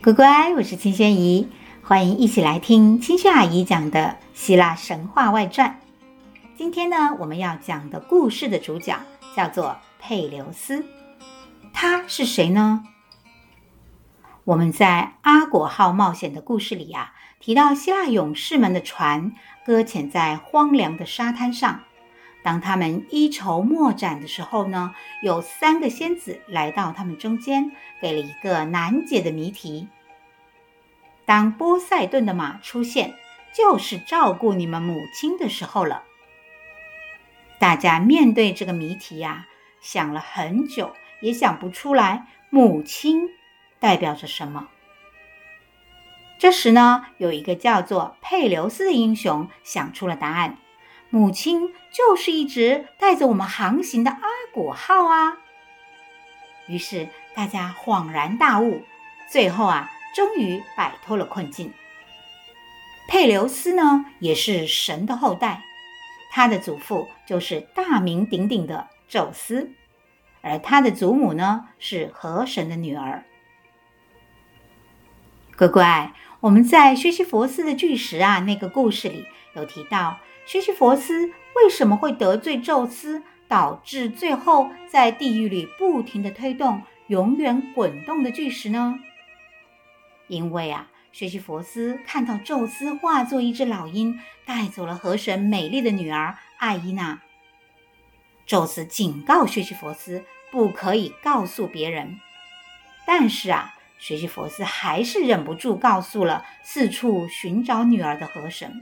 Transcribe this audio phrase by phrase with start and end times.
[0.00, 1.48] 乖乖，我是青萱姨，
[1.82, 5.80] 欢迎一起来听青萱阿姨讲的希腊神话外传。
[6.56, 8.96] 今天呢，我们要讲的故事的主角
[9.34, 10.86] 叫做佩琉斯，
[11.72, 12.84] 他是谁呢？
[14.44, 19.32] 我们在阿果号冒险的故事里呀、啊，提到希腊勇士们的船
[19.66, 21.80] 搁浅在荒凉的沙滩上。
[22.42, 29.88] 当他们一筹莫展的时候呢，有三个仙子来到他们中间，给了一个难解的谜题。
[31.26, 33.14] 当波塞顿的马出现，
[33.52, 36.04] 就是照顾你们母亲的时候了。
[37.58, 39.46] 大家面对这个谜题呀、
[39.80, 43.28] 想了很久，也想不出来母亲
[43.80, 44.68] 代表着什么。
[46.38, 50.56] 这时呢，有一个叫做佩琉斯的英雄想出了答案。
[51.10, 54.20] 母亲就是一直带着我们航行的阿
[54.52, 55.38] 果号啊！
[56.66, 58.82] 于是大家恍然大悟，
[59.30, 61.72] 最后啊，终于摆脱了困境。
[63.08, 65.62] 佩琉斯呢，也是神的后代，
[66.30, 69.72] 他的祖父就是大名鼎鼎的宙斯，
[70.42, 73.24] 而他的祖母呢，是河神的女儿。
[75.56, 80.18] 乖乖，我们在学习佛斯的巨石啊那个故事里有提到。
[80.48, 88.98] 薛西佛斯为什么会得罪宙斯，导致最后在地狱里不停地推动永远滚动的巨石呢？
[90.26, 97.20] 因为啊，薛西佛斯看到宙斯化作一只老鹰，带走了河神美丽的女儿艾伊娜。
[98.46, 102.18] 宙斯警告薛西佛斯不可以告诉别人，
[103.06, 108.72] 但是啊，薛西佛斯还是忍不住告诉了四处寻找女儿的河神。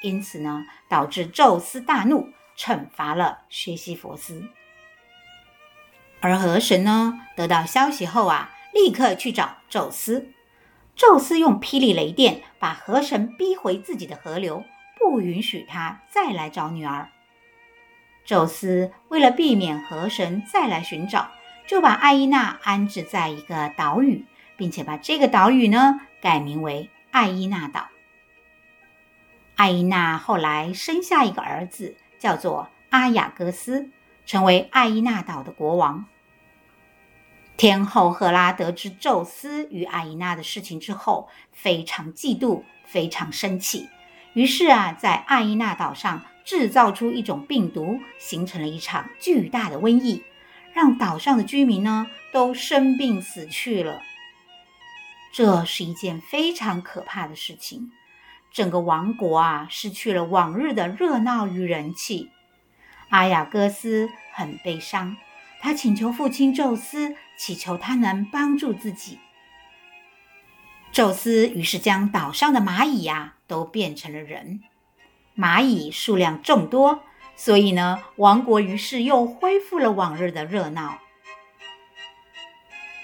[0.00, 4.44] 因此呢，导致宙斯大怒，惩罚了薛西弗斯。
[6.20, 10.32] 而河神呢，得到消息后啊，立刻去找宙斯。
[10.96, 14.64] 宙斯用霹雳雷电把河神逼回自己的河流，
[14.98, 17.08] 不允许他再来找女儿。
[18.26, 21.30] 宙斯为了避免河神再来寻找，
[21.66, 27.88] 就把艾依娜安置在一个岛屿，并且把这个岛屿呢改名为艾依娜岛。
[29.60, 33.90] 艾依娜后来生下一个儿子，叫做阿雅戈斯，
[34.24, 36.06] 成为艾依娜岛的国王。
[37.58, 43.90] 天后赫拉得知宙斯与艾依娜的事情之后，非常嫉妒，非常生气，
[44.32, 50.24] 于是啊，在艾依娜岛上制造出一种病毒，形成了一场巨大的瘟疫，
[50.72, 54.00] 让岛上的居民呢都生病死去了。
[55.34, 57.92] 这是一件非常可怕的事情。
[58.52, 62.30] 整个王国啊，失去了往日的热闹与人气。
[63.10, 65.16] 阿雅戈斯很悲伤，
[65.60, 69.18] 他请求父亲宙斯，祈求他能帮助自己。
[70.92, 74.62] 宙斯于是将岛上的蚂蚁呀、啊、都变成了人，
[75.36, 77.02] 蚂蚁数量众多，
[77.36, 80.98] 所以呢，王国于是又恢复了往日的热闹。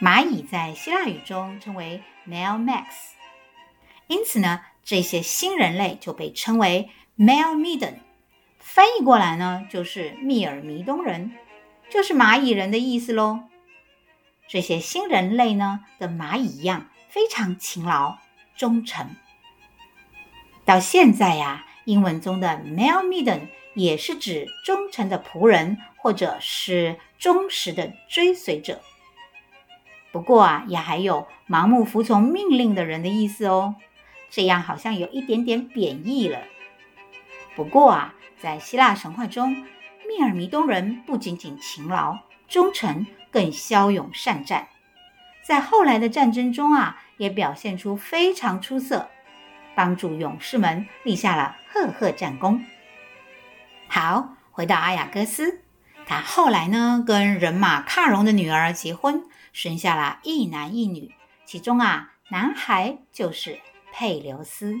[0.00, 2.84] 蚂蚁在希腊语中称为 Melmax，
[4.06, 4.60] 因此呢。
[4.90, 7.94] 这些新人类就被称为 Myrmidon，
[8.58, 11.30] 翻译过来呢就是密尔弥东人，
[11.88, 13.38] 就是蚂蚁人的意思喽。
[14.48, 18.18] 这些新人类呢，跟蚂蚁一样非常勤劳
[18.56, 19.14] 忠诚。
[20.64, 23.42] 到现在呀，英文中的 Myrmidon
[23.76, 28.80] 也是指忠诚的仆人或者是忠实的追随者。
[30.10, 33.76] 不过啊，也还有盲目服从命令的人的意思哦。
[34.30, 36.38] 这样好像有一点点贬义了。
[37.56, 39.52] 不过啊，在希腊神话中，
[40.08, 42.16] 密尔弥东人不仅仅勤劳
[42.48, 44.68] 忠诚，更骁勇善战。
[45.42, 49.10] 在后来的战争中啊，也表现出非常出色，
[49.74, 52.64] 帮助勇士们立下了赫赫战功。
[53.88, 55.62] 好，回到阿雅戈斯，
[56.06, 61.12] 他后来呢，跟人马喀戎的女儿结婚，生下了一男一女，
[61.44, 63.58] 其中啊，男孩就是。
[63.92, 64.76] 佩琉斯，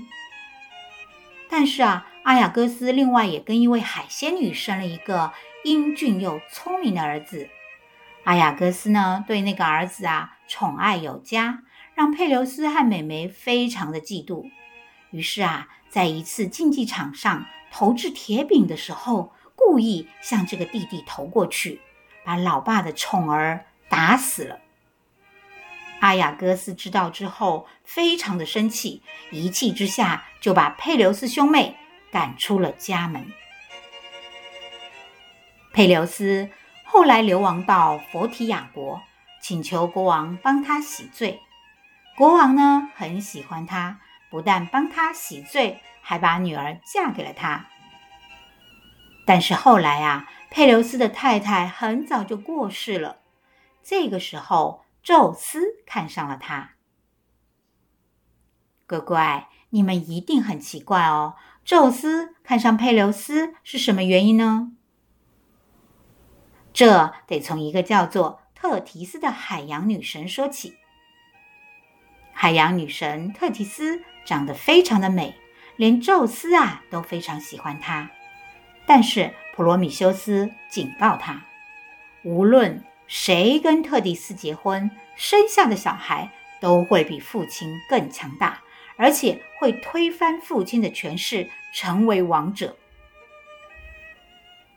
[1.48, 5.32] 但是啊，阿雅戈斯另外也跟一位海仙女生了一个
[5.64, 7.48] 英俊又聪明的儿子。
[8.24, 11.62] 阿雅戈斯呢，对那个儿子啊宠爱有加，
[11.94, 14.50] 让佩琉斯和美眉非常的嫉妒。
[15.10, 21.80] 于是啊，在一次竞技场上投掷铁饼的时候，故意向这个弟弟投过去，
[22.24, 24.60] 把老爸的宠儿打死了。
[26.00, 31.76] 阿雅戈斯知道之后，非常的生气，一气之下就把佩琉斯兄妹
[32.10, 33.24] 赶出了家门。
[35.72, 36.50] 佩琉斯
[36.84, 39.02] 后来流亡到佛提亚国，
[39.40, 41.40] 请求国王帮他洗罪。
[42.16, 44.00] 国王呢很喜欢他，
[44.30, 47.66] 不但帮他洗罪，还把女儿嫁给了他。
[49.24, 53.18] 但是后来啊，佩琉斯的太太很早就过世了。
[53.82, 56.72] 这个时候，宙斯看上了他。
[58.86, 64.72] 乖乖，你们一定很奇怪哦，宙斯看上佩琉斯是什么原因呢？
[66.72, 70.76] 这得从一个叫做特提斯的海洋女神说起。
[72.32, 75.34] 海洋女神特提斯长得非常的美，
[75.76, 78.10] 连宙斯啊都非常喜欢她。
[78.86, 81.44] 但是普罗米修斯警告他，
[82.24, 86.30] 无论谁跟特提斯结婚，生下的小孩
[86.60, 88.60] 都会比父亲更强大，
[88.96, 92.76] 而且会推翻父亲的权势，成为王者。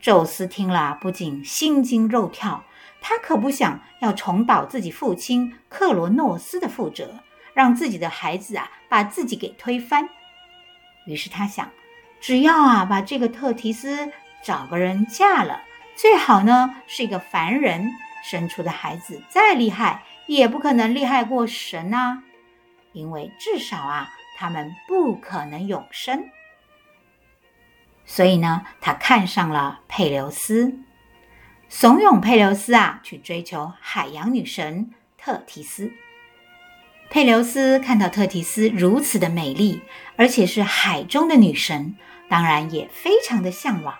[0.01, 2.63] 宙斯听了，不仅心惊肉跳。
[2.99, 7.19] 他可不想要重蹈自己父亲克罗诺斯的覆辙，
[7.53, 10.09] 让自己的孩子啊把自己给推翻。
[11.05, 11.69] 于是他想。
[12.19, 15.61] 只要啊，把这个特提斯找个人嫁了，
[15.95, 17.91] 最好呢是一个凡人
[18.23, 22.23] 生出的孩子，再厉害也不可能厉害过神呐、啊，
[22.93, 26.29] 因为至少啊，他们不可能永生。
[28.05, 30.79] 所以呢，他看上了佩琉斯，
[31.69, 35.91] 怂恿佩琉斯啊去追求海洋女神特提斯。
[37.09, 39.81] 佩琉斯看到特提斯如此的美丽，
[40.15, 41.95] 而且是海中的女神。
[42.29, 43.95] 当然也非常的向往，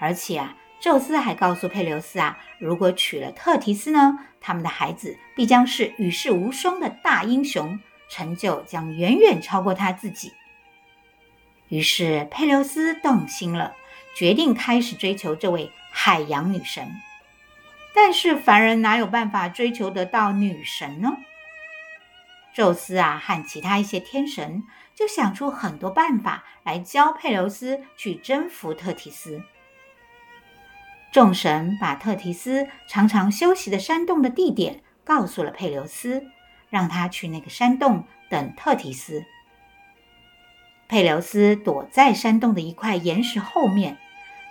[0.00, 10.32] 而且啊，宙斯还告诉佩琉斯啊，如果娶了特提斯呢，他们的孩子必将是与世无双的大英雄，成就将远远超过他自己。
[11.68, 13.74] 于是佩琉斯动心了，
[14.14, 16.88] 决定开始追求这位海洋女神。
[17.92, 21.16] 但是凡人哪有办法追求得到女神呢？
[22.54, 24.62] 宙斯啊，和其他一些天神
[24.94, 29.42] 就想出很多办法来教佩琉斯去征服特提斯。
[31.18, 36.22] 众神把特提斯常常休息的山洞的地点告诉了佩琉斯，
[36.70, 39.24] 让他去那个山洞等特提斯。
[40.86, 43.98] 佩琉斯躲在山洞的一块岩石后面。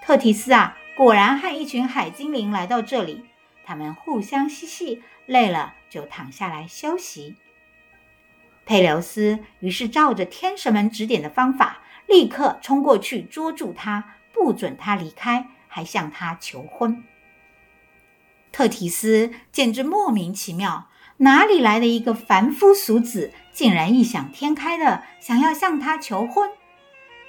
[0.03, 3.23] 特提斯啊，果然和一群海精灵来到这里，
[3.63, 7.37] 他们互相嬉戏，累了就躺下来休息。
[8.65, 15.47] 佩琉斯于是照着天神们指点的方法，立刻冲过去捉住他，不准他离开，
[15.77, 17.03] 还向他求婚。
[18.51, 26.49] 特提斯简直莫名其妙，哪里来的一个凡夫俗子，竟然异想天开的想要向他求婚？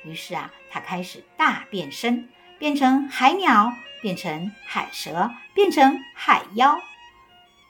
[0.03, 6.81] 于是啊，他开始大变身，变成海鸟，变成海蛇，变成海妖。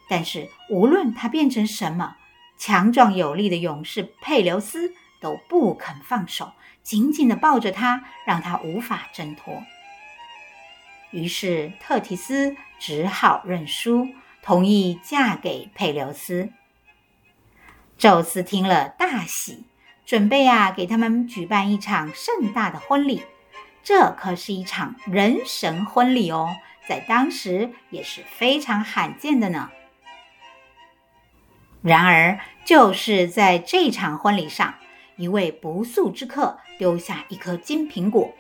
[0.09, 2.15] 但是无论他变成什么，
[2.57, 6.53] 强壮有力的勇士佩琉斯都不肯放手，
[6.85, 9.65] 紧紧地抱着他，让他无法挣脱。
[11.11, 14.09] 于是特提斯只好认输，
[14.43, 16.51] 同意嫁给佩琉斯。
[17.97, 19.65] 宙斯听了大喜，
[20.07, 23.23] 准备啊给他们举办一场盛大的婚礼。
[23.83, 26.55] 这可是一场人神婚礼哦，
[26.87, 29.71] 在当时也是非常罕见的呢。
[31.81, 34.75] 然而，就是在这场婚礼上，
[35.17, 38.35] 一位不速之客丢下一颗金苹果。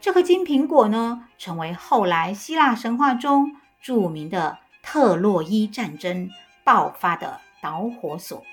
[0.00, 6.30] 这颗金苹果呢，成为后来希腊神话中著名的特洛伊战争
[6.64, 8.44] 爆发的导火索。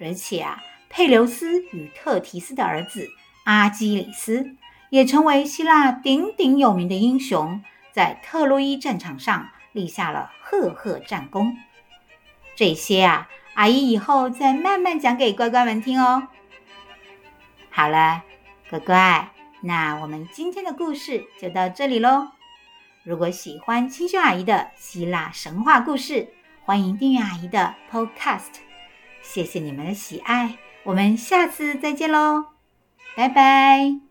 [0.00, 3.08] 而且啊，佩琉斯与特提斯的儿子
[3.44, 4.56] 阿基里斯
[4.90, 7.62] 也成为希腊鼎鼎有名的英雄，
[7.92, 11.56] 在特洛伊战场上立下了赫赫战功。
[12.54, 16.28] 这些啊，阿姨以后再慢慢讲给乖乖们听哦。
[17.70, 18.22] 好了，
[18.70, 19.28] 乖乖，
[19.66, 22.28] 那我们今天的故事就到这里喽。
[23.02, 26.28] 如果喜欢青萱阿姨的希腊神话故事，
[26.64, 28.60] 欢迎订阅阿姨的 Podcast。
[29.22, 32.46] 谢谢你们的喜爱，我们下次再见喽，
[33.16, 34.05] 拜拜。